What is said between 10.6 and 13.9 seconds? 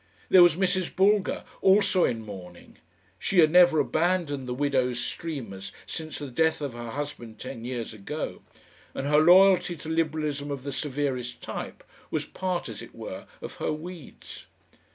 the severest type was part as it were of her